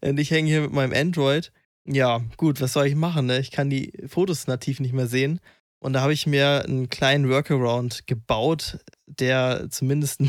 [0.00, 1.52] Und ich hänge hier mit meinem Android.
[1.84, 3.26] Ja, gut, was soll ich machen?
[3.26, 3.38] Ne?
[3.38, 5.38] Ich kann die Fotos nativ nicht mehr sehen.
[5.78, 10.22] Und da habe ich mir einen kleinen Workaround gebaut, der zumindest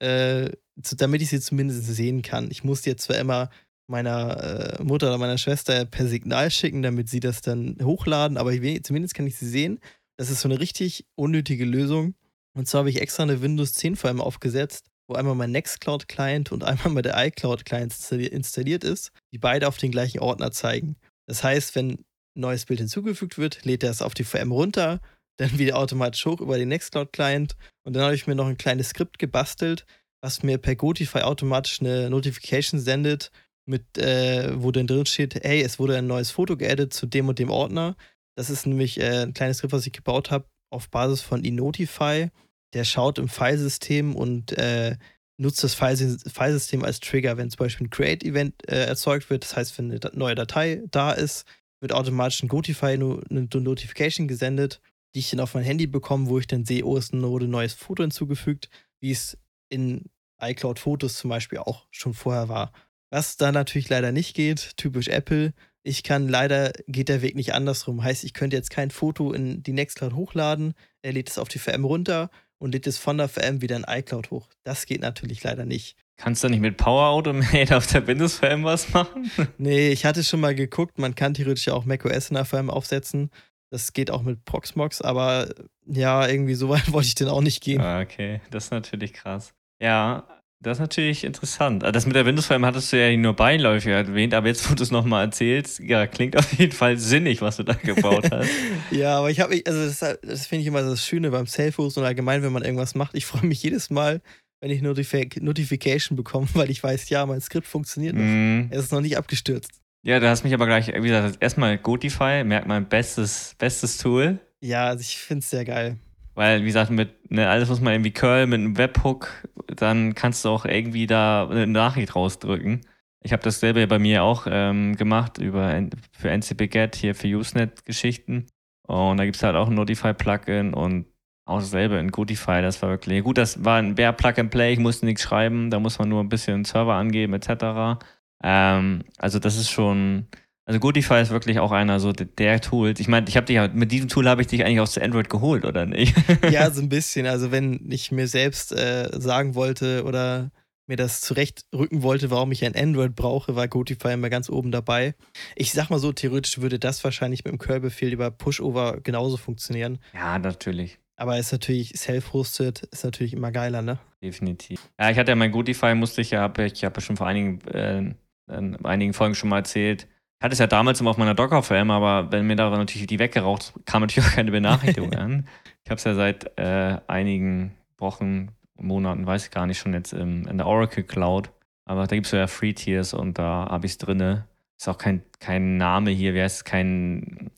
[0.00, 0.50] äh,
[0.96, 2.50] damit ich sie zumindest sehen kann.
[2.50, 3.50] Ich muss jetzt zwar immer
[3.86, 8.52] meiner äh, Mutter oder meiner Schwester per Signal schicken, damit sie das dann hochladen, aber
[8.52, 9.80] ich, zumindest kann ich sie sehen.
[10.16, 12.14] Das ist so eine richtig unnötige Lösung.
[12.56, 16.52] Und zwar habe ich extra eine Windows 10 vor allem aufgesetzt, wo einmal mein Nextcloud-Client
[16.52, 20.96] und einmal mal der iCloud-Client installiert ist, die beide auf den gleichen Ordner zeigen.
[21.26, 22.04] Das heißt, wenn ein
[22.34, 25.00] neues Bild hinzugefügt wird, lädt er es auf die VM runter,
[25.36, 27.56] dann wieder automatisch hoch über den Nextcloud-Client.
[27.84, 29.84] Und dann habe ich mir noch ein kleines Skript gebastelt,
[30.22, 33.30] was mir per Gotify automatisch eine Notification sendet,
[33.66, 37.28] mit, äh, wo dann drin steht, hey, es wurde ein neues Foto geaddet zu dem
[37.28, 37.96] und dem Ordner.
[38.36, 42.28] Das ist nämlich äh, ein kleines Skript, was ich gebaut habe auf Basis von eNotify.
[42.74, 44.96] Der schaut im Filesystem und äh,
[45.36, 49.44] nutzt das Filesystem als Trigger, wenn zum Beispiel ein Create-Event äh, erzeugt wird.
[49.44, 51.44] Das heißt, wenn eine neue Datei da ist,
[51.80, 54.80] wird automatisch ein Gotify eine Notification gesendet,
[55.14, 57.50] die ich dann auf mein Handy bekomme, wo ich dann sehe, oh, es wurde ein
[57.50, 58.68] neues Foto hinzugefügt,
[59.00, 62.72] wie es in iCloud Fotos zum Beispiel auch schon vorher war.
[63.10, 65.52] Was da natürlich leider nicht geht, typisch Apple.
[65.82, 68.02] Ich kann leider, geht der Weg nicht andersrum.
[68.02, 71.58] Heißt, ich könnte jetzt kein Foto in die Nextcloud hochladen, er lädt es auf die
[71.58, 74.48] VM runter und lädt es von der VM wieder in iCloud hoch.
[74.62, 75.96] Das geht natürlich leider nicht.
[76.16, 79.30] Kannst du nicht mit Power Automate auf der Windows VM was machen?
[79.58, 83.30] nee, ich hatte schon mal geguckt, man kann theoretisch auch macOS in der VM aufsetzen.
[83.74, 85.52] Das geht auch mit Proxmox, aber
[85.84, 87.80] ja, irgendwie so weit wollte ich denn auch nicht gehen.
[87.80, 89.52] Ah, okay, das ist natürlich krass.
[89.82, 90.28] Ja,
[90.60, 91.82] das ist natürlich interessant.
[91.82, 94.82] Ah, das mit der Windows-VM hattest du ja nur beiläufig erwähnt, aber jetzt, wo du
[94.84, 98.48] es nochmal erzählst, ja, klingt auf jeden Fall sinnig, was du da gebaut hast.
[98.92, 102.04] ja, aber ich habe, also das, das finde ich immer das Schöne beim Self-Host und
[102.04, 103.16] allgemein, wenn man irgendwas macht.
[103.16, 104.22] Ich freue mich jedes Mal,
[104.60, 108.22] wenn ich Notific Notification bekomme, weil ich weiß, ja, mein Skript funktioniert noch.
[108.22, 108.68] Mm.
[108.70, 109.83] Es ist noch nicht abgestürzt.
[110.04, 114.38] Ja, da hast mich aber gleich, wie gesagt, erstmal Gotify, merkt mein bestes, bestes Tool.
[114.60, 115.96] Ja, also ich finde es sehr geil.
[116.34, 119.30] Weil, wie gesagt, mit ne, alles muss man irgendwie curl mit einem Webhook,
[119.66, 122.82] dann kannst du auch irgendwie da eine Nachricht rausdrücken.
[123.22, 128.46] Ich habe dasselbe bei mir auch ähm, gemacht über für NCP-Get, hier für Usenet-Geschichten.
[128.86, 131.06] Und da gibt es halt auch ein Notify-Plugin und
[131.46, 132.60] auch dasselbe in Gotify.
[132.60, 133.38] Das war wirklich gut.
[133.38, 134.74] Das war ein Bare Plug and Play.
[134.74, 135.70] Ich musste nichts schreiben.
[135.70, 138.04] Da muss man nur ein bisschen Server angeben etc.
[138.42, 140.26] Ähm, also das ist schon
[140.66, 142.98] also Goodify ist wirklich auch einer so der Tools.
[142.98, 145.66] Ich meine, ich habe dich mit diesem Tool habe ich dich eigentlich aus Android geholt,
[145.66, 146.16] oder nicht?
[146.50, 147.26] ja, so ein bisschen.
[147.26, 150.50] Also wenn ich mir selbst äh, sagen wollte oder
[150.86, 155.14] mir das zurechtrücken wollte, warum ich ein Android brauche, war Gotify immer ganz oben dabei.
[155.54, 159.98] Ich sag mal so, theoretisch würde das wahrscheinlich mit dem Curl-Befehl über Pushover genauso funktionieren.
[160.14, 160.98] Ja, natürlich.
[161.16, 163.98] Aber ist natürlich, self-hosted ist natürlich immer geiler, ne?
[164.22, 164.80] Definitiv.
[164.98, 167.26] Ja, ich hatte ja mein Goodify, musste ich ja, hab, ich habe ja schon vor
[167.26, 168.14] einigen, äh,
[168.48, 170.06] in einigen Folgen schon mal erzählt.
[170.38, 173.18] Ich hatte es ja damals immer auf meiner Docker-VM, aber wenn mir da natürlich die
[173.18, 175.48] weggeraucht, kam natürlich auch keine Benachrichtigung an.
[175.84, 180.12] Ich habe es ja seit äh, einigen Wochen, Monaten, weiß ich gar nicht, schon jetzt
[180.12, 181.50] im, in der Oracle Cloud.
[181.84, 184.46] Aber da gibt es ja Free Tiers und da habe ich es drinne.
[184.78, 187.50] Ist auch kein, kein Name hier, wie heißt es, kein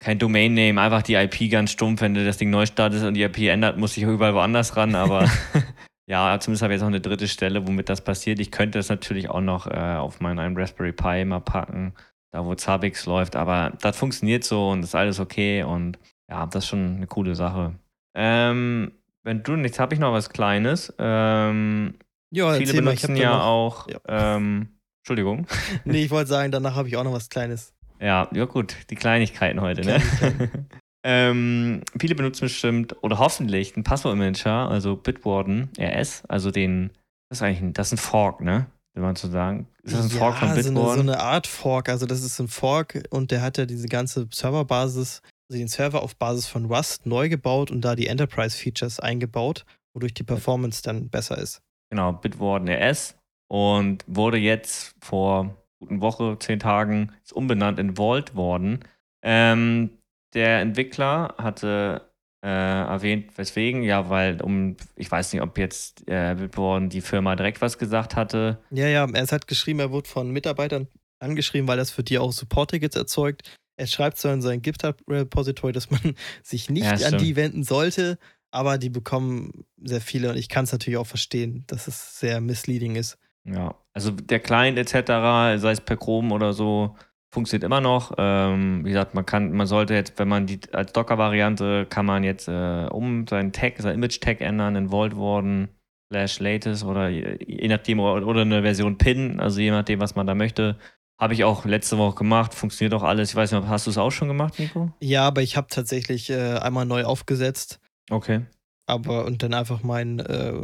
[0.00, 2.00] kein Domain-Name, einfach die IP ganz stumpf.
[2.00, 4.94] Wenn du das Ding neu startest und die IP ändert, muss ich überall woanders ran.
[4.94, 5.28] Aber
[6.08, 8.40] ja, zumindest habe ich jetzt noch eine dritte Stelle, womit das passiert.
[8.40, 11.92] Ich könnte das natürlich auch noch äh, auf meinen Raspberry Pi mal packen,
[12.30, 13.36] da wo Zabbix läuft.
[13.36, 15.64] Aber das funktioniert so und ist alles okay.
[15.64, 15.98] Und
[16.30, 17.74] ja, das ist schon eine coole Sache.
[18.14, 18.92] Ähm,
[19.22, 20.94] wenn du, jetzt habe ich noch was Kleines.
[20.98, 21.94] Ähm,
[22.30, 23.88] ja, viele benutzen mal, ja noch, auch.
[23.88, 24.36] Ja.
[24.36, 24.68] Ähm,
[25.02, 25.46] Entschuldigung.
[25.84, 27.74] nee, ich wollte sagen, danach habe ich auch noch was Kleines.
[28.00, 30.00] Ja, ja gut, die Kleinigkeiten heute, ne?
[31.04, 36.90] ähm, viele benutzen bestimmt oder hoffentlich einen Passwortmanager, also Bitwarden RS, also den,
[37.28, 38.66] das ist eigentlich ein, das ist ein Fork, ne?
[38.94, 39.68] Wenn man so sagen.
[39.84, 40.74] Ist das ein ja, Fork von Bitwarden?
[40.74, 43.66] So eine, so eine Art Fork, also das ist ein Fork und der hat ja
[43.66, 48.08] diese ganze Serverbasis, also den Server auf Basis von Rust neu gebaut und da die
[48.08, 51.60] Enterprise-Features eingebaut, wodurch die Performance dann besser ist.
[51.90, 53.16] Genau, Bitwarden RS
[53.48, 58.80] und wurde jetzt vor guten Woche, zehn Tagen, ist umbenannt in Vault worden.
[59.22, 59.97] Ähm,
[60.34, 62.08] der Entwickler hatte
[62.42, 67.34] äh, erwähnt, weswegen, ja, weil um, ich weiß nicht, ob jetzt äh, Bitborn die Firma
[67.34, 68.58] direkt was gesagt hatte.
[68.70, 70.88] Ja, ja, er hat geschrieben, er wurde von Mitarbeitern
[71.18, 73.42] angeschrieben, weil das für die auch Support-Tickets erzeugt.
[73.76, 76.00] Er schreibt zwar in sein GitHub-Repository, dass man
[76.42, 78.18] sich nicht ja, an die wenden sollte,
[78.50, 82.40] aber die bekommen sehr viele und ich kann es natürlich auch verstehen, dass es sehr
[82.40, 83.18] misleading ist.
[83.44, 86.96] Ja, also der Client etc., sei es per Chrome oder so,
[87.30, 88.14] funktioniert immer noch.
[88.18, 92.24] Ähm, wie gesagt, man kann, man sollte jetzt, wenn man die als Docker-Variante kann man
[92.24, 95.68] jetzt äh, um seinen Tag, sein Image-Tag ändern in Vault Warden
[96.10, 100.34] slash latest oder je nachdem oder, eine Version PIN, also je nachdem, was man da
[100.34, 100.76] möchte.
[101.20, 103.30] Habe ich auch letzte Woche gemacht, funktioniert auch alles.
[103.30, 104.92] Ich weiß nicht, hast du es auch schon gemacht, Nico?
[105.00, 107.80] Ja, aber ich habe tatsächlich äh, einmal neu aufgesetzt.
[108.08, 108.42] Okay.
[108.86, 110.54] Aber und dann einfach mein, äh,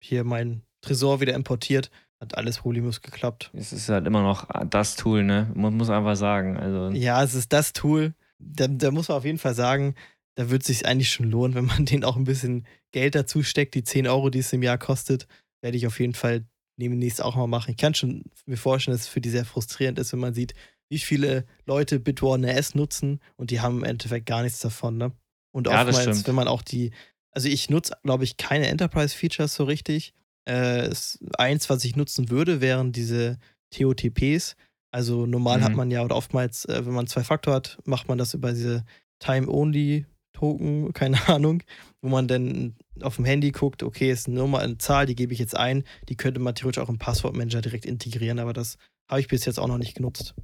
[0.00, 1.90] hier mein Tresor wieder importiert.
[2.22, 3.50] Hat alles problemlos geklappt.
[3.52, 5.50] Es ist halt immer noch das Tool, ne?
[5.56, 6.56] Man muss einfach sagen.
[6.56, 8.14] Also ja, es ist das Tool.
[8.38, 9.96] Da, da muss man auf jeden Fall sagen,
[10.36, 13.42] da wird es sich eigentlich schon lohnen, wenn man den auch ein bisschen Geld dazu
[13.42, 13.74] steckt.
[13.74, 15.26] Die 10 Euro, die es im Jahr kostet,
[15.62, 16.44] werde ich auf jeden Fall
[16.76, 17.72] demnächst auch mal machen.
[17.72, 20.54] Ich kann schon mir vorstellen, dass es für die sehr frustrierend ist, wenn man sieht,
[20.90, 25.10] wie viele Leute Bitwarden S nutzen und die haben im Endeffekt gar nichts davon, ne?
[25.50, 26.92] Und ja, oftmals, wenn man auch die,
[27.32, 30.14] also ich nutze, glaube ich, keine Enterprise-Features so richtig.
[30.44, 30.90] Äh,
[31.38, 33.38] eins, was ich nutzen würde, wären diese
[33.70, 34.56] TOTPs.
[34.90, 35.64] Also normal mhm.
[35.64, 38.52] hat man ja oder oftmals, äh, wenn man zwei Faktor hat, macht man das über
[38.52, 38.84] diese
[39.20, 41.62] Time-Only-Token, keine Ahnung,
[42.02, 45.32] wo man dann auf dem Handy guckt, okay, ist eine Nummer, eine Zahl, die gebe
[45.32, 48.76] ich jetzt ein, die könnte man theoretisch auch im Passwortmanager direkt integrieren, aber das
[49.10, 50.34] habe ich bis jetzt auch noch nicht genutzt.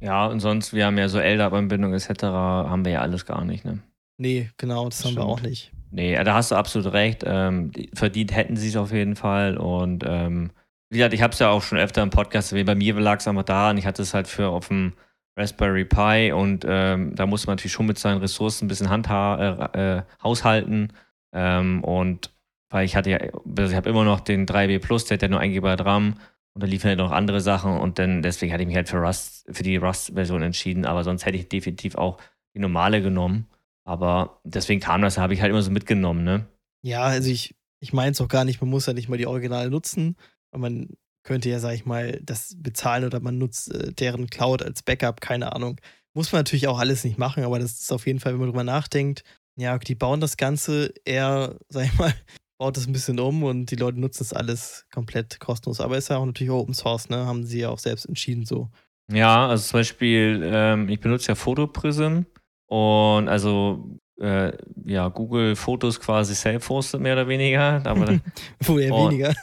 [0.00, 3.64] Ja, und sonst, wir haben ja so LDAP-Anbindung etc., haben wir ja alles gar nicht,
[3.64, 3.80] ne?
[4.18, 5.26] Nee, genau, das, das haben stimmt.
[5.26, 5.72] wir auch nicht.
[5.90, 7.24] Nee, da hast du absolut recht.
[7.26, 9.56] Ähm, verdient hätten sie es auf jeden Fall.
[9.56, 10.50] Und ähm,
[10.88, 12.66] wie gesagt, ich habe es ja auch schon öfter im Podcast erwähnt.
[12.66, 14.92] Bei mir lag es einfach da und ich hatte es halt für auf dem
[15.36, 19.70] Raspberry Pi und ähm, da muss man natürlich schon mit seinen Ressourcen ein bisschen handha
[19.74, 20.92] äh, äh, haushalten.
[21.32, 22.32] Ähm, und
[22.70, 25.28] weil ich hatte ja, also ich habe immer noch den 3W Plus, der hat ja
[25.28, 26.14] nur 1 GB RAM
[26.54, 28.98] und da liefen halt noch andere Sachen und dann deswegen hatte ich mich halt für
[28.98, 32.18] Rust, für die Rust-Version entschieden, aber sonst hätte ich definitiv auch
[32.54, 33.46] die normale genommen.
[33.84, 36.46] Aber deswegen kam das, habe ich halt immer so mitgenommen, ne?
[36.82, 39.26] Ja, also ich, ich meine es auch gar nicht, man muss ja nicht mal die
[39.26, 40.16] Originale nutzen.
[40.56, 40.88] Man
[41.22, 45.20] könnte ja, sag ich mal, das bezahlen oder man nutzt äh, deren Cloud als Backup,
[45.20, 45.80] keine Ahnung.
[46.14, 48.48] Muss man natürlich auch alles nicht machen, aber das ist auf jeden Fall, wenn man
[48.48, 49.22] drüber nachdenkt,
[49.56, 52.14] ja, die bauen das Ganze eher, sag ich mal,
[52.58, 55.80] baut das ein bisschen um und die Leute nutzen das alles komplett kostenlos.
[55.80, 57.26] Aber ist ja auch natürlich Open Source, ne?
[57.26, 58.70] Haben sie ja auch selbst entschieden so.
[59.12, 62.22] Ja, also zum Beispiel, ähm, ich benutze ja Photoprism
[62.70, 64.52] und also äh,
[64.84, 67.82] ja, Google Fotos quasi self-hosted, mehr oder weniger.
[67.84, 68.20] Aber,
[68.60, 69.34] Woher weniger.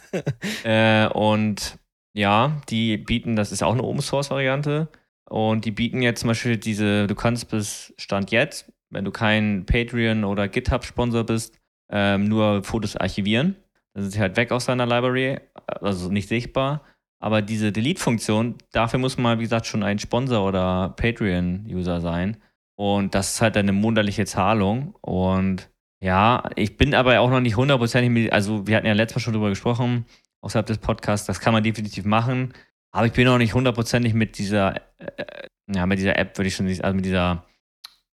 [0.63, 1.77] äh, und
[2.13, 4.87] ja, die bieten, das ist auch eine Open Source Variante.
[5.29, 9.65] Und die bieten jetzt zum Beispiel diese, du kannst bis Stand jetzt, wenn du kein
[9.65, 11.59] Patreon oder GitHub-Sponsor bist,
[11.91, 13.57] ähm, nur Fotos archivieren.
[13.93, 16.83] Dann sind sie halt weg aus deiner Library, also nicht sichtbar.
[17.19, 22.37] Aber diese Delete-Funktion, dafür muss man, wie gesagt, schon ein Sponsor oder Patreon-User sein.
[22.77, 24.93] Und das ist halt eine monatliche Zahlung.
[25.01, 29.15] Und ja, ich bin aber auch noch nicht hundertprozentig mit, also wir hatten ja letztes
[29.15, 30.05] Mal schon drüber gesprochen,
[30.41, 32.53] außerhalb des Podcasts, das kann man definitiv machen.
[32.91, 36.55] Aber ich bin noch nicht hundertprozentig mit dieser, äh, ja, mit dieser App, würde ich
[36.55, 37.45] schon also mit dieser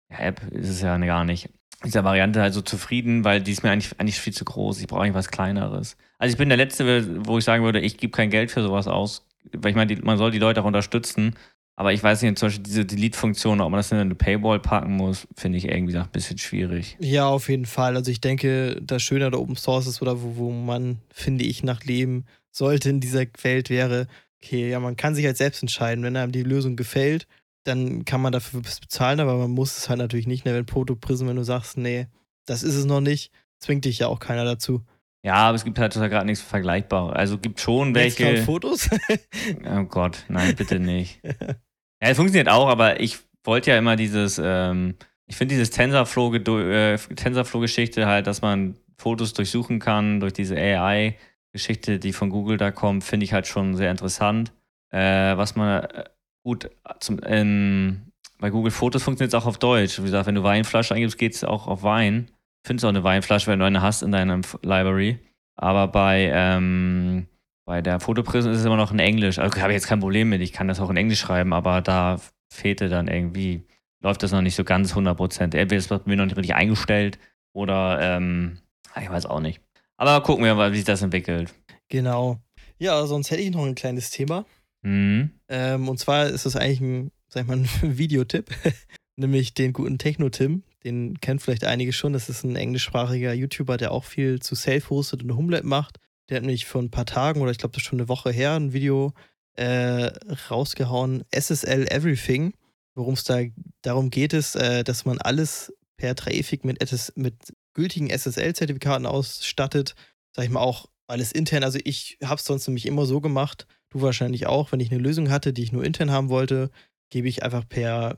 [0.10, 1.50] ja, App ist es ja gar nicht.
[1.84, 4.80] dieser Variante halt so zufrieden, weil die ist mir eigentlich, eigentlich viel zu groß.
[4.80, 5.98] Ich brauche eigentlich was Kleineres.
[6.20, 8.88] Also ich bin der Letzte, wo ich sagen würde, ich gebe kein Geld für sowas
[8.88, 9.28] aus.
[9.52, 11.36] Weil ich meine, man soll die Leute auch unterstützen.
[11.76, 14.96] Aber ich weiß nicht, zum Beispiel diese Delete-Funktion, ob man das in eine Paywall packen
[14.96, 16.98] muss, finde ich irgendwie ein bisschen schwierig.
[17.00, 17.96] Ja, auf jeden Fall.
[17.96, 21.64] Also ich denke, das Schöne der Open Source ist oder wo, wo man, finde ich,
[21.64, 24.08] nach leben sollte in dieser Welt wäre,
[24.44, 27.28] okay, ja, man kann sich halt selbst entscheiden, wenn einem die Lösung gefällt,
[27.64, 30.54] dann kann man dafür bezahlen, aber man muss es halt natürlich nicht, ne?
[30.54, 32.08] wenn Protoprism, wenn du sagst, nee,
[32.46, 34.84] das ist es noch nicht, zwingt dich ja auch keiner dazu.
[35.26, 37.16] Ja, aber es gibt halt gerade nichts Vergleichbares.
[37.16, 38.26] Also gibt schon welche.
[38.26, 38.90] Jetzt Fotos?
[39.66, 41.22] oh Gott, nein, bitte nicht.
[41.24, 41.56] ja,
[42.00, 47.16] es funktioniert auch, aber ich wollte ja immer dieses, ähm, ich finde dieses TensorFlow-Geschichte äh,
[47.16, 47.66] TensorFlow
[48.06, 53.24] halt, dass man Fotos durchsuchen kann durch diese AI-Geschichte, die von Google da kommt, finde
[53.24, 54.52] ich halt schon sehr interessant.
[54.92, 56.04] Äh, was man äh,
[56.44, 60.00] gut zum, in, bei Google Fotos funktioniert es auch auf Deutsch.
[60.00, 62.30] Wie gesagt, wenn du Weinflasche eingibst, geht es auch auf Wein
[62.66, 65.20] findest auch eine Weinflasche, wenn du eine hast in deinem Library.
[65.56, 67.28] Aber bei, ähm,
[67.66, 69.40] bei der Fotoprism ist es immer noch in Englisch.
[69.40, 70.42] Also habe ich jetzt kein Problem mit.
[70.42, 72.20] Ich kann das auch in Englisch schreiben, aber da
[72.52, 73.64] fehlte dann irgendwie,
[74.02, 75.42] läuft das noch nicht so ganz 100%.
[75.42, 77.20] Entweder ist das mir noch nicht richtig eingestellt
[77.54, 78.60] oder ähm,
[79.00, 79.62] ich weiß auch nicht.
[79.98, 81.54] Aber gucken wir mal, wie sich das entwickelt.
[81.90, 82.40] Genau.
[82.80, 84.46] Ja, sonst hätte ich noch ein kleines Thema.
[84.82, 85.32] Mhm.
[85.48, 88.50] Ähm, und zwar ist das eigentlich ein, sag ich mal, ein Videotipp,
[89.16, 90.64] nämlich den guten Techno-Tim.
[90.84, 92.14] Den kennt vielleicht einige schon.
[92.14, 96.00] Das ist ein englischsprachiger YouTuber, der auch viel zu Self-Hosted und Homelab macht.
[96.30, 98.32] Der hat nämlich vor ein paar Tagen oder ich glaube, das ist schon eine Woche
[98.32, 99.14] her ein Video
[99.56, 100.12] äh,
[100.50, 101.24] rausgehauen.
[101.32, 102.54] SSL Everything.
[102.96, 103.42] Worum es da
[103.82, 106.80] darum geht, ist, äh, dass man alles per Traffic mit,
[107.16, 107.36] mit
[107.74, 109.96] gültigen SSL-Zertifikaten ausstattet.
[110.36, 111.64] Sag ich mal auch alles intern.
[111.64, 115.02] Also ich habe es sonst nämlich immer so gemacht, du wahrscheinlich auch, wenn ich eine
[115.02, 116.72] Lösung hatte, die ich nur intern haben wollte,
[117.10, 118.18] gebe ich einfach per,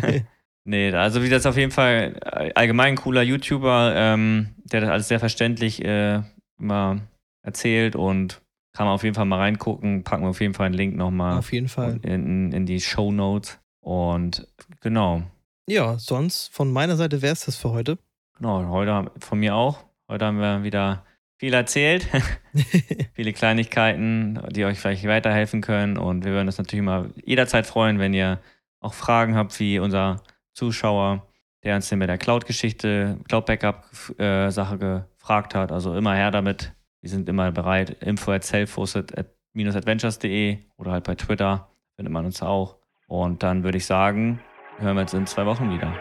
[0.64, 2.18] nee, also wie das auf jeden Fall
[2.54, 6.22] allgemein cooler YouTuber, ähm, der das alles sehr verständlich äh,
[6.58, 7.00] immer
[7.42, 8.42] erzählt und
[8.72, 10.04] Kann man auf jeden Fall mal reingucken.
[10.04, 11.38] Packen wir auf jeden Fall einen Link nochmal.
[11.38, 11.98] Auf jeden Fall.
[12.02, 13.58] In, in die Show Notes.
[13.80, 14.46] Und
[14.80, 15.22] genau.
[15.68, 17.98] Ja, sonst von meiner Seite wäre es das für heute.
[18.36, 19.84] Genau, heute von mir auch.
[20.08, 21.04] Heute haben wir wieder
[21.38, 22.08] viel erzählt.
[23.14, 25.96] Viele Kleinigkeiten, die euch vielleicht weiterhelfen können.
[25.96, 28.40] Und wir würden uns natürlich mal jederzeit freuen, wenn ihr
[28.80, 31.26] auch Fragen habt, wie unser Zuschauer,
[31.62, 34.78] der uns mit der Cloud-Geschichte, Cloud-Backup-Sache äh,
[35.18, 35.72] gefragt hat.
[35.72, 36.72] Also immer her damit.
[37.00, 37.90] Wir sind immer bereit.
[38.02, 42.76] Info at self-adventures.de oder halt bei Twitter findet man uns auch.
[43.06, 44.40] Und dann würde ich sagen,
[44.78, 45.94] hören wir uns in zwei Wochen wieder.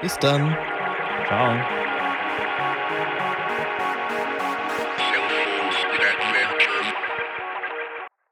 [0.00, 0.56] Bis dann.
[1.26, 1.87] Ciao.